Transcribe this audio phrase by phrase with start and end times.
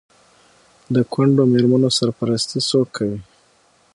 [0.95, 3.19] د کونډو میرمنو سرپرستي څوک کوي؟